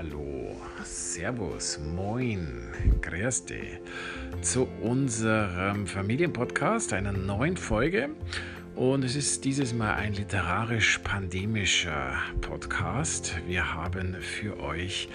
[0.00, 3.44] hallo, servus, moin, grüß
[4.40, 8.08] zu unserem Familienpodcast, einer neuen Folge.
[8.76, 13.34] Und es ist dieses Mal ein literarisch-pandemischer Podcast.
[13.46, 15.10] Wir haben für euch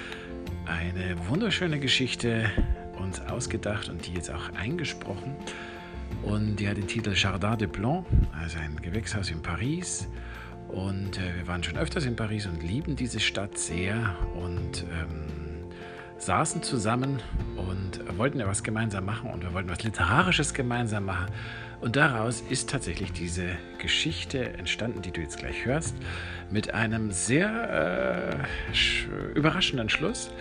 [0.68, 2.52] eine wunderschöne Geschichte
[3.00, 5.36] uns ausgedacht und die jetzt auch eingesprochen.
[6.22, 8.06] Und die hat den Titel Jardin de Blanc,
[8.40, 10.08] also ein Gewächshaus in Paris.
[10.76, 15.24] Und äh, wir waren schon öfters in Paris und lieben diese Stadt sehr und ähm,
[16.18, 17.22] saßen zusammen
[17.56, 21.28] und wollten ja was gemeinsam machen und wir wollten was Literarisches gemeinsam machen.
[21.82, 25.96] Und daraus ist tatsächlich diese Geschichte entstanden, die du jetzt gleich hörst,
[26.50, 30.32] mit einem sehr äh, überraschenden Schluss,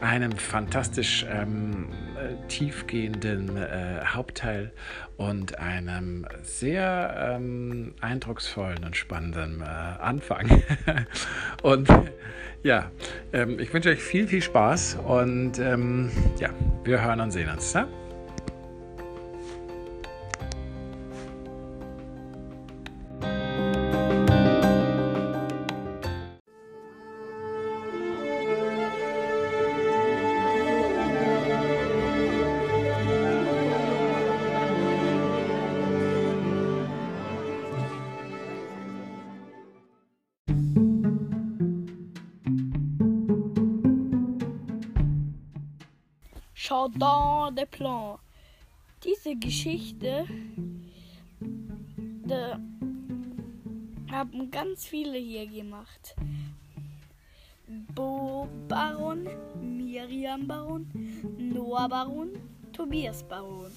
[0.00, 4.72] einem fantastisch ähm, äh, tiefgehenden äh, Hauptteil
[5.16, 10.62] und einem sehr ähm, eindrucksvollen und spannenden äh, Anfang.
[11.62, 11.88] und
[12.62, 12.90] ja,
[13.32, 16.50] ähm, ich wünsche euch viel, viel Spaß und ähm, ja,
[16.84, 17.72] wir hören und sehen uns.
[17.72, 17.88] Ja?
[46.98, 48.18] Jardin des Plans.
[49.04, 50.26] Diese Geschichte
[51.40, 52.54] de,
[54.10, 56.14] haben ganz viele hier gemacht.
[57.94, 59.26] Bo Baron,
[59.60, 60.86] Miriam Baron,
[61.38, 62.30] Noah Baron,
[62.72, 63.72] Tobias Baron.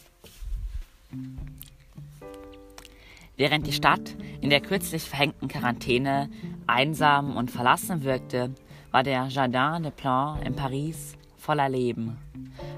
[3.37, 6.29] Während die Stadt in der kürzlich verhängten Quarantäne
[6.67, 8.53] einsam und verlassen wirkte,
[8.91, 12.17] war der Jardin des Plans in Paris voller Leben.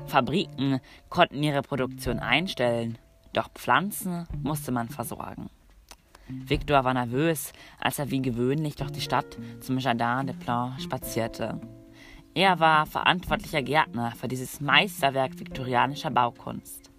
[0.07, 0.79] Fabriken
[1.09, 2.97] konnten ihre Produktion einstellen,
[3.33, 5.49] doch Pflanzen musste man versorgen.
[6.27, 11.59] Victor war nervös, als er wie gewöhnlich durch die Stadt zum Jardin des Plans spazierte.
[12.33, 16.91] Er war verantwortlicher Gärtner für dieses Meisterwerk viktorianischer Baukunst.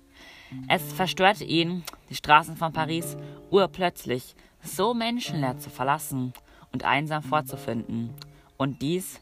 [0.66, 3.16] Es verstörte ihn, die Straßen von Paris
[3.50, 6.32] urplötzlich so menschenleer zu verlassen
[6.72, 8.14] und einsam vorzufinden.
[8.56, 9.20] Und dies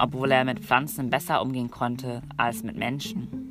[0.00, 3.50] obwohl er mit Pflanzen besser umgehen konnte als mit Menschen.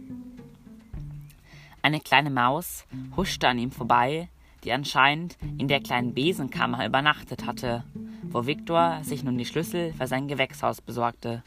[1.81, 4.27] Eine kleine Maus huschte an ihm vorbei,
[4.63, 7.83] die anscheinend in der kleinen Besenkammer übernachtet hatte,
[8.23, 11.43] wo Viktor sich nun die Schlüssel für sein Gewächshaus besorgte.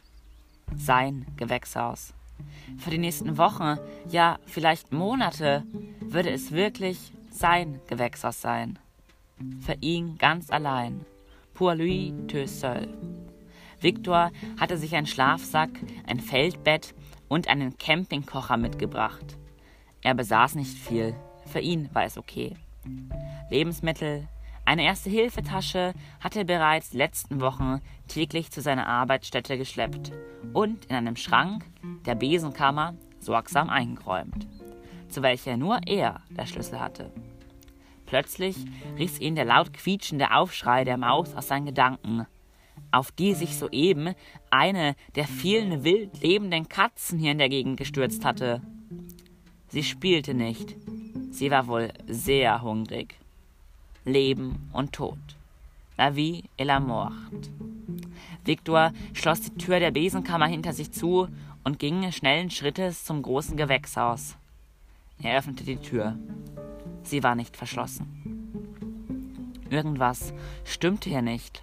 [0.75, 2.15] Sein Gewächshaus.
[2.79, 3.77] Für die nächsten Wochen,
[4.09, 5.65] ja vielleicht Monate,
[6.01, 8.79] würde es wirklich sein Gewächshaus sein.
[9.61, 11.05] Für ihn ganz allein.
[11.55, 12.89] Pour lui tout seul.
[13.83, 15.71] Viktor hatte sich einen Schlafsack,
[16.07, 16.95] ein Feldbett
[17.29, 19.39] und einen Campingkocher mitgebracht.
[20.03, 21.15] Er besaß nicht viel,
[21.47, 22.57] für ihn war es okay.
[23.51, 24.29] Lebensmittel,
[24.65, 30.13] eine erste Hilfetasche hatte er bereits letzten Wochen täglich zu seiner Arbeitsstätte geschleppt
[30.53, 31.65] und in einem Schrank
[32.07, 34.47] der Besenkammer sorgsam eingeräumt,
[35.09, 37.13] zu welcher nur er der Schlüssel hatte.
[38.07, 38.57] Plötzlich
[38.99, 42.27] riss ihn der laut quietschende Aufschrei der Maus aus seinen Gedanken
[42.93, 44.15] auf die sich soeben
[44.51, 48.63] eine der vielen wild lebenden Katzen hier in der Gegend gestürzt hatte.
[49.69, 50.77] Sie spielte nicht.
[51.31, 53.15] Sie war wohl sehr hungrig.
[54.05, 55.19] Leben und Tod.
[55.97, 57.13] La vie et la mort.
[58.45, 61.29] Viktor schloss die Tür der Besenkammer hinter sich zu
[61.65, 64.37] und ging schnellen Schrittes zum großen Gewächshaus.
[65.23, 66.19] Er öffnete die Tür.
[67.05, 68.07] Sie war nicht verschlossen.
[69.71, 71.63] Irgendwas stimmte hier nicht.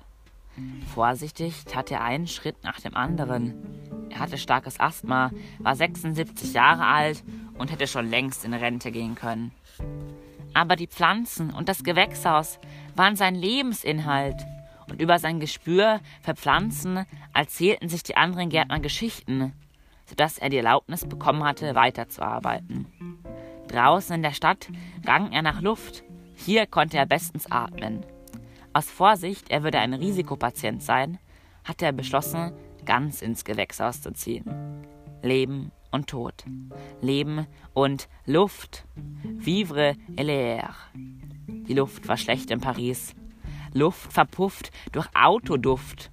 [0.93, 3.53] Vorsichtig tat er einen Schritt nach dem anderen.
[4.09, 7.23] Er hatte starkes Asthma, war 76 Jahre alt
[7.57, 9.51] und hätte schon längst in Rente gehen können.
[10.53, 12.59] Aber die Pflanzen und das Gewächshaus
[12.95, 14.35] waren sein Lebensinhalt.
[14.89, 19.53] Und über sein Gespür für Pflanzen erzählten sich die anderen Gärtner Geschichten,
[20.07, 22.87] sodass er die Erlaubnis bekommen hatte, weiterzuarbeiten.
[23.67, 24.67] Draußen in der Stadt
[25.05, 26.03] rang er nach Luft.
[26.35, 28.03] Hier konnte er bestens atmen.
[28.71, 31.17] Aus Vorsicht, er würde ein Risikopatient sein,
[31.63, 32.53] hatte er beschlossen,
[32.85, 34.45] ganz ins Gewächshaus zu ziehen.
[35.23, 36.45] Leben und Tod.
[37.01, 38.85] Leben und Luft.
[39.23, 40.69] Vivre et l'air.
[40.95, 43.15] Die Luft war schlecht in Paris.
[43.73, 46.11] Luft verpufft durch Autoduft.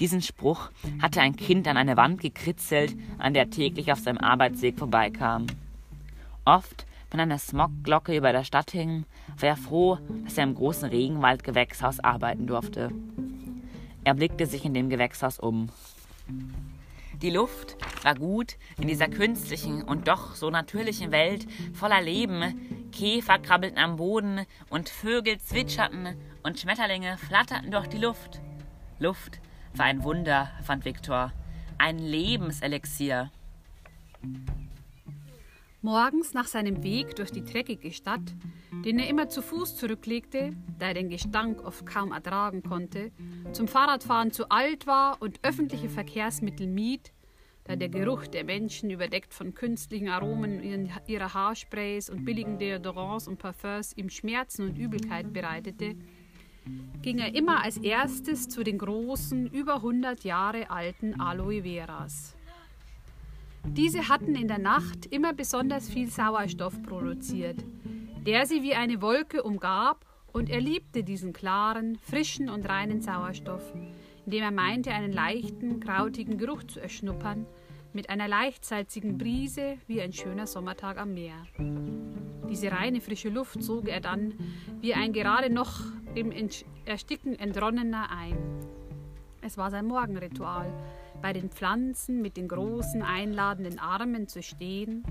[0.00, 0.70] Diesen Spruch
[1.00, 5.46] hatte ein Kind an eine Wand gekritzelt, an der täglich auf seinem Arbeitsweg vorbeikam.
[6.46, 9.04] Oft wenn eine Smogglocke über der Stadt hing,
[9.38, 12.90] war er froh, dass er im großen Regenwaldgewächshaus arbeiten durfte.
[14.04, 15.70] Er blickte sich in dem Gewächshaus um.
[17.20, 22.88] Die Luft war gut in dieser künstlichen und doch so natürlichen Welt voller Leben.
[22.92, 28.40] Käfer krabbelten am Boden und Vögel zwitscherten und Schmetterlinge flatterten durch die Luft.
[28.98, 29.40] Luft
[29.74, 31.32] war ein Wunder, fand Viktor,
[31.76, 33.30] ein Lebenselixier.
[35.82, 38.20] Morgens nach seinem Weg durch die dreckige Stadt,
[38.84, 43.12] den er immer zu Fuß zurücklegte, da er den Gestank oft kaum ertragen konnte,
[43.52, 47.14] zum Fahrradfahren zu alt war und öffentliche Verkehrsmittel mied,
[47.64, 53.38] da der Geruch der Menschen, überdeckt von künstlichen Aromen ihrer Haarsprays und billigen Deodorants und
[53.38, 55.96] Parfums, ihm Schmerzen und Übelkeit bereitete,
[57.00, 62.36] ging er immer als erstes zu den großen, über 100 Jahre alten Aloe Veras.
[63.66, 67.64] Diese hatten in der Nacht immer besonders viel Sauerstoff produziert,
[68.26, 73.72] der sie wie eine Wolke umgab, und er liebte diesen klaren, frischen und reinen Sauerstoff,
[74.24, 77.46] indem er meinte, einen leichten, krautigen Geruch zu erschnuppern,
[77.92, 81.34] mit einer leicht salzigen Brise wie ein schöner Sommertag am Meer.
[82.48, 84.34] Diese reine, frische Luft sog er dann
[84.80, 85.80] wie ein gerade noch
[86.14, 86.32] im
[86.84, 88.36] Ersticken entronnener ein.
[89.42, 90.72] Es war sein Morgenritual,
[91.20, 95.04] bei den Pflanzen mit den großen einladenden Armen zu stehen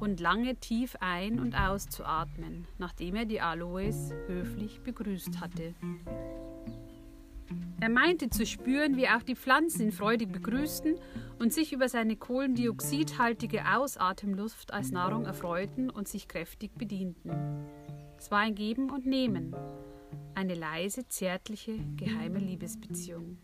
[0.00, 5.74] und lange tief ein- und auszuatmen, nachdem er die Aloes höflich begrüßt hatte.
[7.80, 10.96] Er meinte zu spüren, wie auch die Pflanzen ihn freudig begrüßten
[11.38, 17.30] und sich über seine kohlendioxidhaltige Ausatemluft als Nahrung erfreuten und sich kräftig bedienten.
[18.18, 19.56] Es war ein Geben und Nehmen,
[20.34, 23.38] eine leise, zärtliche, geheime Liebesbeziehung.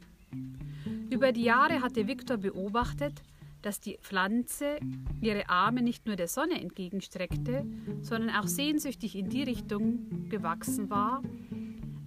[1.10, 3.22] Über die Jahre hatte Viktor beobachtet,
[3.62, 4.78] dass die Pflanze
[5.20, 7.64] ihre Arme nicht nur der Sonne entgegenstreckte,
[8.02, 11.22] sondern auch sehnsüchtig in die Richtung gewachsen war,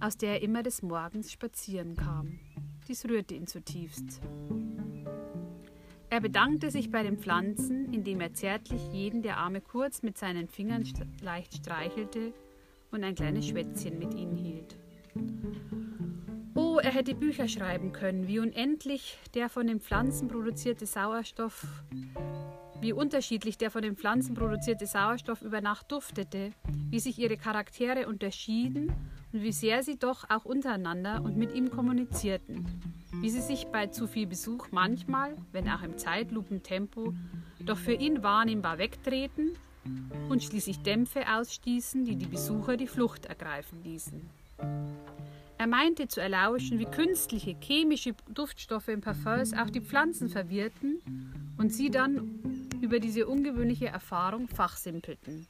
[0.00, 2.38] aus der er immer des Morgens spazieren kam.
[2.88, 4.20] Dies rührte ihn zutiefst.
[6.12, 10.48] Er bedankte sich bei den Pflanzen, indem er zärtlich jeden der Arme kurz mit seinen
[10.48, 10.84] Fingern
[11.22, 12.32] leicht streichelte
[12.90, 14.49] und ein kleines Schwätzchen mit ihnen hielt.
[16.82, 21.66] Er hätte Bücher schreiben können, wie unendlich der von den Pflanzen produzierte Sauerstoff,
[22.80, 26.52] wie unterschiedlich der von den Pflanzen produzierte Sauerstoff über Nacht duftete,
[26.88, 28.92] wie sich ihre Charaktere unterschieden
[29.32, 32.66] und wie sehr sie doch auch untereinander und mit ihm kommunizierten,
[33.20, 37.12] wie sie sich bei zu viel Besuch manchmal, wenn auch im Zeitlupentempo,
[37.60, 39.50] doch für ihn wahrnehmbar wegtreten
[40.30, 44.22] und schließlich Dämpfe ausstießen, die die Besucher die Flucht ergreifen ließen.
[45.60, 51.02] Er meinte zu erlauschen, wie künstliche chemische Duftstoffe in Parfums auch die Pflanzen verwirrten
[51.58, 55.46] und sie dann über diese ungewöhnliche Erfahrung fachsimpelten.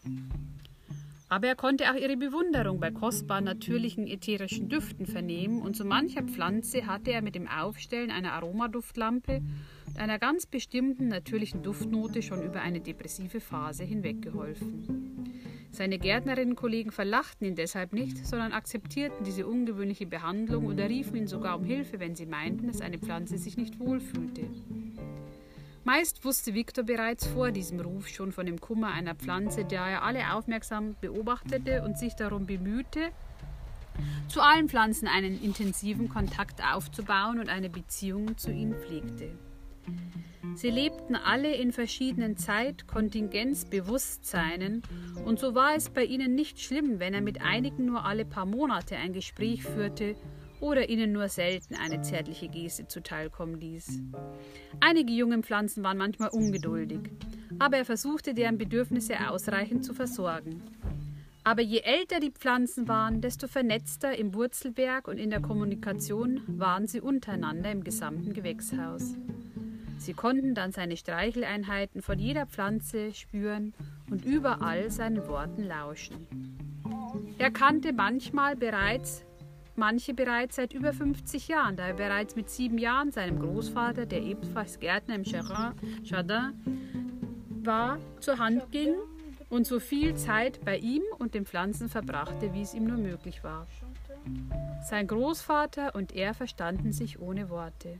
[1.29, 6.25] Aber er konnte auch ihre Bewunderung bei kostbaren natürlichen ätherischen Düften vernehmen und zu mancher
[6.25, 9.41] Pflanze hatte er mit dem Aufstellen einer Aromaduftlampe
[9.87, 15.10] und einer ganz bestimmten natürlichen Duftnote schon über eine depressive Phase hinweggeholfen.
[15.73, 21.57] Seine Gärtnerinnenkollegen verlachten ihn deshalb nicht, sondern akzeptierten diese ungewöhnliche Behandlung oder riefen ihn sogar
[21.57, 24.43] um Hilfe, wenn sie meinten, dass eine Pflanze sich nicht wohlfühlte.
[25.85, 30.03] Meist wusste Viktor bereits vor diesem Ruf schon von dem Kummer einer Pflanze, der er
[30.03, 33.11] alle aufmerksam beobachtete und sich darum bemühte,
[34.29, 39.31] zu allen Pflanzen einen intensiven Kontakt aufzubauen und eine Beziehung zu ihnen pflegte.
[40.55, 44.83] Sie lebten alle in verschiedenen Zeit-Kontingenzbewusstseinen
[45.25, 48.47] und so war es bei ihnen nicht schlimm, wenn er mit einigen nur alle paar
[48.47, 50.17] Monate ein Gespräch führte
[50.61, 54.01] oder ihnen nur selten eine zärtliche Geste zuteilkommen ließ.
[54.81, 57.01] Einige junge Pflanzen waren manchmal ungeduldig,
[57.59, 60.63] aber er versuchte deren Bedürfnisse ausreichend zu versorgen.
[61.43, 66.87] Aber je älter die Pflanzen waren, desto vernetzter im Wurzelwerk und in der Kommunikation waren
[66.87, 69.15] sie untereinander im gesamten Gewächshaus.
[70.01, 73.75] Sie konnten dann seine Streicheleinheiten von jeder Pflanze spüren
[74.11, 76.27] und überall seinen Worten lauschen.
[77.37, 79.27] Er kannte manchmal bereits,
[79.77, 84.23] manche bereits seit über 50 Jahren, da er bereits mit sieben Jahren seinem Großvater, der
[84.23, 86.55] ebenfalls Gärtner im Jardin
[87.63, 88.95] war, zur Hand ging
[89.51, 93.45] und so viel Zeit bei ihm und den Pflanzen verbrachte, wie es ihm nur möglich
[93.45, 93.67] war.
[94.83, 97.99] Sein Großvater und er verstanden sich ohne Worte.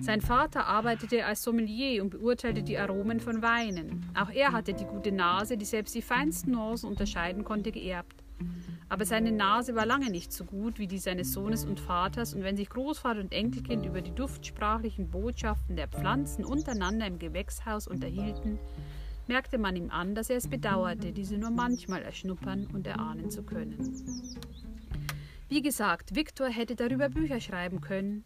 [0.00, 4.04] Sein Vater arbeitete als Sommelier und beurteilte die Aromen von Weinen.
[4.14, 8.24] Auch er hatte die gute Nase, die selbst die feinsten Nuancen unterscheiden konnte, geerbt.
[8.88, 12.42] Aber seine Nase war lange nicht so gut wie die seines Sohnes und Vaters, und
[12.42, 18.58] wenn sich Großvater und Enkelkind über die duftsprachlichen Botschaften der Pflanzen untereinander im Gewächshaus unterhielten,
[19.26, 23.42] merkte man ihm an, dass er es bedauerte, diese nur manchmal erschnuppern und erahnen zu
[23.42, 23.78] können.
[25.48, 28.24] Wie gesagt, Viktor hätte darüber Bücher schreiben können,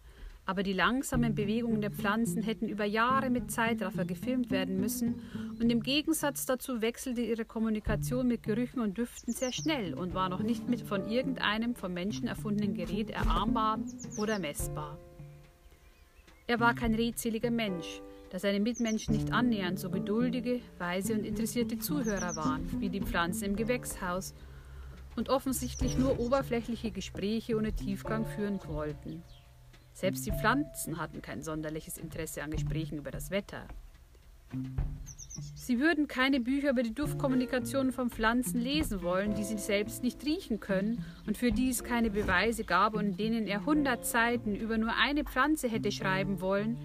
[0.49, 5.21] aber die langsamen Bewegungen der Pflanzen hätten über Jahre mit Zeitraffer gefilmt werden müssen
[5.61, 10.31] und im Gegensatz dazu wechselte ihre Kommunikation mit Gerüchen und Düften sehr schnell und war
[10.31, 13.79] noch nicht mit von irgendeinem vom Menschen erfundenen Gerät erahmbar
[14.17, 14.97] oder messbar.
[16.47, 18.01] Er war kein redseliger Mensch,
[18.31, 23.45] da seine Mitmenschen nicht annähernd so geduldige, weise und interessierte Zuhörer waren wie die Pflanzen
[23.45, 24.35] im Gewächshaus
[25.15, 29.23] und offensichtlich nur oberflächliche Gespräche ohne Tiefgang führen wollten.
[29.99, 33.67] Selbst die Pflanzen hatten kein sonderliches Interesse an Gesprächen über das Wetter.
[35.57, 40.25] Sie würden keine Bücher über die Duftkommunikation von Pflanzen lesen wollen, die sie selbst nicht
[40.25, 44.79] riechen können und für die es keine Beweise gab und denen er hundert Seiten über
[44.79, 46.79] nur eine Pflanze hätte schreiben wollen,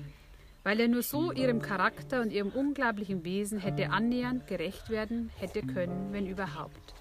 [0.63, 5.61] weil er nur so ihrem Charakter und ihrem unglaublichen Wesen hätte annähernd gerecht werden hätte
[5.61, 6.95] können, wenn überhaupt.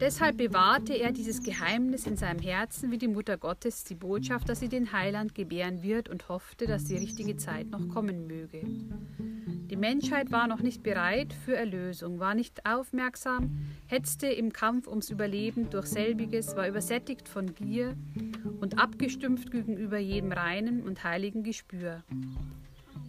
[0.00, 4.60] Deshalb bewahrte er dieses Geheimnis in seinem Herzen wie die Mutter Gottes die Botschaft, dass
[4.60, 8.62] sie den Heiland gebären wird und hoffte, dass die richtige Zeit noch kommen möge.
[8.64, 15.10] Die Menschheit war noch nicht bereit für Erlösung, war nicht aufmerksam, hetzte im Kampf ums
[15.10, 17.94] Überleben durch selbiges, war übersättigt von Gier
[18.58, 22.02] und abgestumpft gegenüber jedem reinen und heiligen Gespür.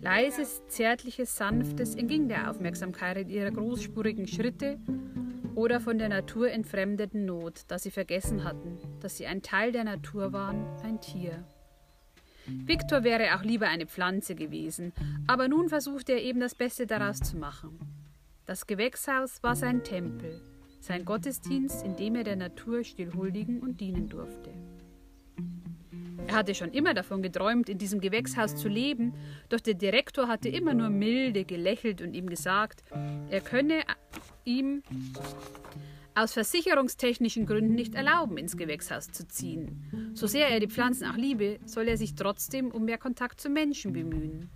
[0.01, 4.77] Leises, zärtliches, sanftes entging der Aufmerksamkeit ihrer großspurigen Schritte
[5.55, 9.83] oder von der Natur entfremdeten Not, da sie vergessen hatten, dass sie ein Teil der
[9.83, 11.43] Natur waren, ein Tier.
[12.47, 14.93] Viktor wäre auch lieber eine Pflanze gewesen,
[15.27, 17.79] aber nun versuchte er eben das Beste daraus zu machen.
[18.45, 20.41] Das Gewächshaus war sein Tempel,
[20.79, 24.51] sein Gottesdienst, in dem er der Natur still huldigen und dienen durfte.
[26.27, 29.13] Er hatte schon immer davon geträumt, in diesem Gewächshaus zu leben,
[29.49, 32.83] doch der Direktor hatte immer nur milde gelächelt und ihm gesagt,
[33.29, 33.81] er könne
[34.45, 34.83] ihm
[36.13, 40.11] aus versicherungstechnischen Gründen nicht erlauben, ins Gewächshaus zu ziehen.
[40.13, 43.49] So sehr er die Pflanzen auch liebe, soll er sich trotzdem um mehr Kontakt zu
[43.49, 44.49] Menschen bemühen.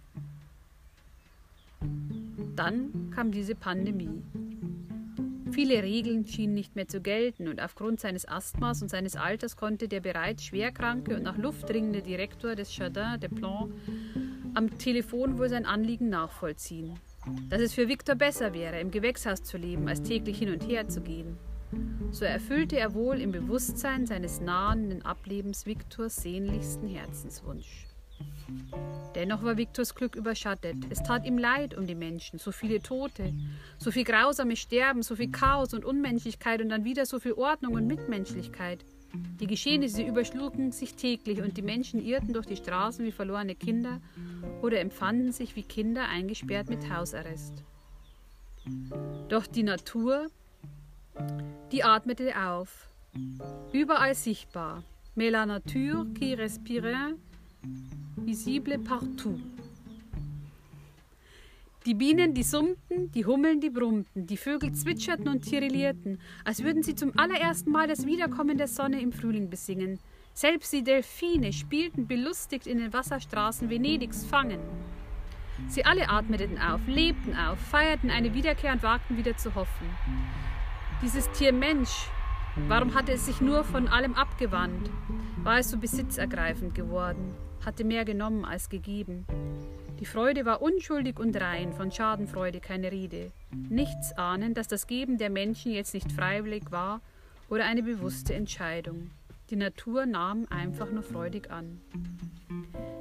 [2.56, 4.24] Dann kam diese Pandemie.
[5.52, 9.88] Viele Regeln schienen nicht mehr zu gelten und aufgrund seines Asthmas und seines Alters konnte
[9.88, 13.72] der bereits schwerkranke und nach Luft dringende Direktor des Jardin des Plans
[14.54, 17.00] am Telefon wohl sein Anliegen nachvollziehen.
[17.50, 20.88] Dass es für Victor besser wäre, im Gewächshaus zu leben, als täglich hin und her
[20.88, 21.38] zu gehen.
[22.12, 27.88] So erfüllte er wohl im Bewusstsein seines nahenden Ablebens Victors sehnlichsten Herzenswunsch.
[29.16, 30.78] Dennoch war Viktors Glück überschattet.
[30.90, 33.34] Es tat ihm leid um die Menschen, so viele Tote,
[33.78, 37.74] so viel grausames Sterben, so viel Chaos und Unmenschlichkeit und dann wieder so viel Ordnung
[37.74, 38.86] und Mitmenschlichkeit.
[39.40, 44.02] Die Geschehnisse überschlugen sich täglich und die Menschen irrten durch die Straßen wie verlorene Kinder
[44.62, 47.64] oder empfanden sich wie Kinder eingesperrt mit Hausarrest.
[49.30, 50.28] Doch die Natur,
[51.72, 52.90] die atmete auf,
[53.72, 54.84] überall sichtbar.
[55.18, 57.16] Mais la nature qui respirait
[58.18, 59.40] visible partout.
[61.86, 66.82] Die Bienen, die summten, die Hummeln, die brummten, die Vögel zwitscherten und tirillierten, als würden
[66.82, 70.00] sie zum allerersten Mal das Wiederkommen der Sonne im Frühling besingen.
[70.34, 74.62] Selbst die Delfine spielten belustigt in den Wasserstraßen Venedigs Fangen.
[75.68, 79.88] Sie alle atmeten auf, lebten auf, feierten eine Wiederkehr und wagten wieder zu hoffen.
[81.04, 82.10] Dieses Tier Mensch,
[82.68, 84.90] warum hatte es sich nur von allem abgewandt?
[85.44, 87.36] War es so besitzergreifend geworden?
[87.64, 89.26] hatte mehr genommen als gegeben.
[90.00, 93.32] Die Freude war unschuldig und rein, von Schadenfreude keine Rede.
[93.70, 97.02] Nichts ahnen, dass das Geben der Menschen jetzt nicht freiwillig war
[97.50, 99.12] oder eine bewusste Entscheidung.
[99.50, 101.80] Die Natur nahm einfach nur freudig an.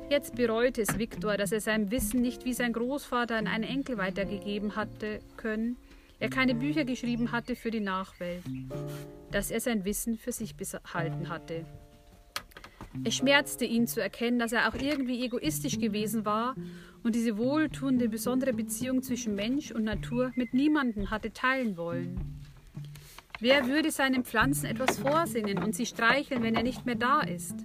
[0.09, 3.97] Jetzt bereute es Viktor, dass er sein Wissen nicht wie sein Großvater an einen Enkel
[3.97, 5.77] weitergegeben hatte können,
[6.21, 8.45] er keine Bücher geschrieben hatte für die Nachwelt,
[9.33, 11.65] dass er sein Wissen für sich behalten hatte.
[13.03, 16.55] Es schmerzte ihn zu erkennen, dass er auch irgendwie egoistisch gewesen war
[17.03, 22.17] und diese wohltuende, besondere Beziehung zwischen Mensch und Natur mit niemandem hatte teilen wollen.
[23.41, 27.57] Wer würde seinen Pflanzen etwas vorsingen und sie streicheln, wenn er nicht mehr da ist?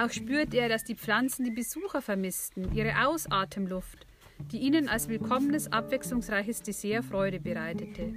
[0.00, 4.06] Auch spürte er, dass die Pflanzen die Besucher vermissten, ihre Ausatemluft,
[4.50, 8.14] die ihnen als willkommenes, abwechslungsreiches Dessert Freude bereitete.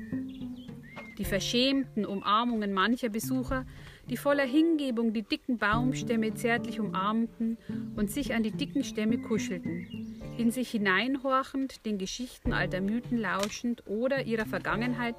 [1.18, 3.66] Die verschämten Umarmungen mancher Besucher
[4.12, 7.58] die voller Hingebung die dicken Baumstämme zärtlich umarmten
[7.96, 9.88] und sich an die dicken Stämme kuschelten,
[10.38, 15.16] in sich hineinhorchend, den Geschichten alter Mythen lauschend oder ihrer Vergangenheit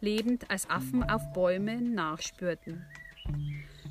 [0.00, 2.84] lebend als Affen auf Bäume nachspürten.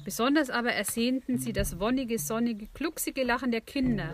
[0.04, 4.14] Besonders aber ersehnten sie das wonnige, sonnige, klucksige Lachen der Kinder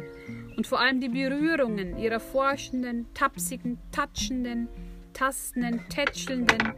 [0.55, 4.67] und vor allem die Berührungen ihrer forschenden, tapsigen, tatschenden,
[5.13, 6.73] tastenden, tätschelnden,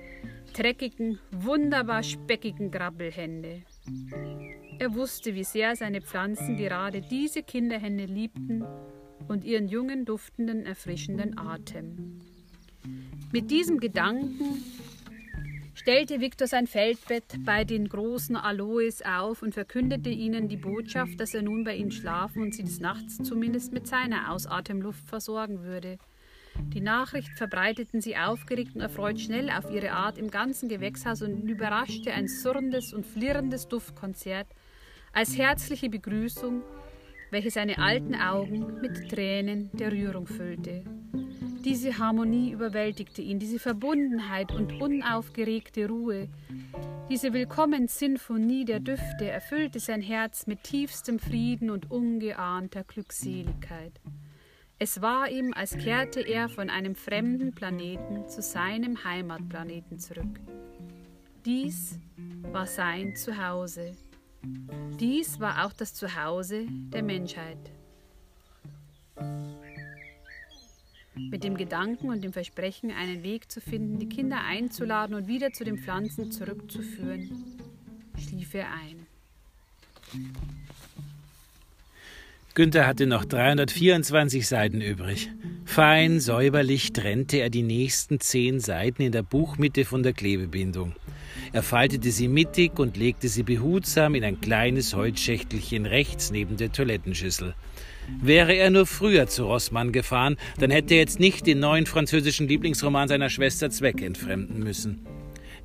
[0.54, 3.64] dreckigen, wunderbar speckigen Grabbelhände.
[4.80, 8.66] Er wusste, wie sehr seine Pflanzen gerade diese Kinderhände liebten
[9.28, 12.20] und ihren jungen, duftenden, erfrischenden Atem.
[13.32, 14.64] Mit diesem Gedanken
[15.74, 21.34] stellte Viktor sein Feldbett bei den großen Aloes auf und verkündete ihnen die Botschaft, dass
[21.34, 25.98] er nun bei ihnen schlafen und sie des Nachts zumindest mit seiner Ausatemluft versorgen würde.
[26.74, 31.48] Die Nachricht verbreiteten sie aufgeregt und erfreut schnell auf ihre Art im ganzen Gewächshaus und
[31.50, 34.48] überraschte ein surrendes und flirrendes Duftkonzert
[35.14, 36.62] als herzliche Begrüßung,
[37.32, 40.84] welche seine alten Augen mit Tränen der Rührung füllte.
[41.64, 46.30] Diese Harmonie überwältigte ihn, diese Verbundenheit und unaufgeregte Ruhe,
[47.08, 53.94] diese Willkommenssinfonie der Düfte erfüllte sein Herz mit tiefstem Frieden und ungeahnter Glückseligkeit.
[54.78, 60.40] Es war ihm, als kehrte er von einem fremden Planeten zu seinem Heimatplaneten zurück.
[61.46, 62.00] Dies
[62.52, 63.96] war sein Zuhause.
[65.00, 67.72] Dies war auch das Zuhause der Menschheit.
[71.16, 75.52] mit dem Gedanken und dem Versprechen, einen Weg zu finden, die Kinder einzuladen und wieder
[75.52, 77.30] zu den Pflanzen zurückzuführen,
[78.18, 79.08] schlief er ein.
[82.56, 85.30] Günther hatte noch 324 Seiten übrig.
[85.66, 90.96] Fein säuberlich trennte er die nächsten zehn Seiten in der Buchmitte von der Klebebindung.
[91.52, 96.72] Er faltete sie mittig und legte sie behutsam in ein kleines Holzschächtelchen rechts neben der
[96.72, 97.56] Toilettenschüssel.
[98.22, 102.48] Wäre er nur früher zu Rossmann gefahren, dann hätte er jetzt nicht den neuen französischen
[102.48, 105.06] Lieblingsroman seiner Schwester zweckentfremden müssen.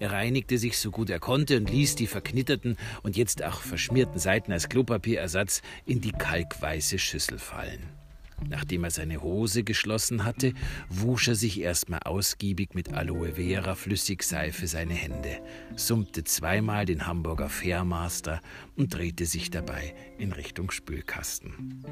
[0.01, 4.19] Er reinigte sich so gut er konnte und ließ die verknitterten und jetzt auch verschmierten
[4.19, 8.00] Seiten als Klopapierersatz in die kalkweiße Schüssel fallen.
[8.49, 10.55] Nachdem er seine Hose geschlossen hatte,
[10.89, 15.41] wusch er sich erstmal ausgiebig mit Aloe Vera Flüssigseife seine Hände,
[15.77, 18.41] summte zweimal den Hamburger Fairmaster
[18.77, 21.85] und drehte sich dabei in Richtung Spülkasten.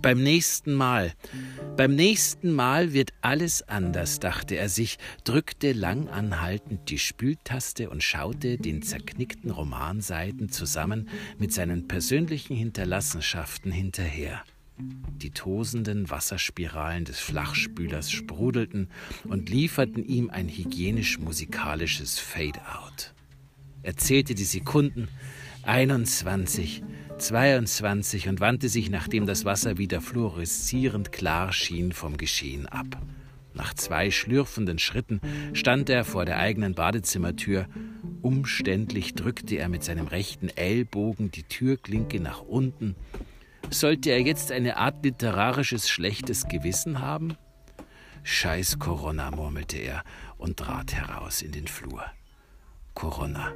[0.00, 1.12] Beim nächsten Mal,
[1.76, 8.02] beim nächsten Mal wird alles anders, dachte er sich, drückte lang anhaltend die Spültaste und
[8.02, 14.42] schaute den zerknickten Romanseiten zusammen mit seinen persönlichen Hinterlassenschaften hinterher.
[15.22, 18.88] Die tosenden Wasserspiralen des Flachspülers sprudelten
[19.24, 23.12] und lieferten ihm ein hygienisch-musikalisches Fade-out.
[23.82, 25.08] Er zählte die Sekunden
[25.62, 26.82] 21,
[27.18, 33.00] 22 und wandte sich, nachdem das Wasser wieder fluoreszierend klar schien, vom Geschehen ab.
[33.52, 35.20] Nach zwei schlürfenden Schritten
[35.52, 37.66] stand er vor der eigenen Badezimmertür.
[38.22, 42.94] Umständlich drückte er mit seinem rechten Ellbogen die Türklinke nach unten
[43.70, 47.36] sollte er jetzt eine Art literarisches schlechtes Gewissen haben?
[48.22, 50.04] Scheiß Corona, murmelte er
[50.36, 52.04] und trat heraus in den Flur.
[52.94, 53.52] Corona.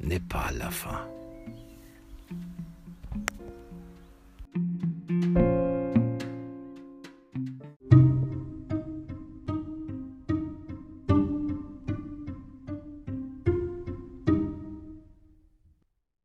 [0.00, 0.52] Ne pas.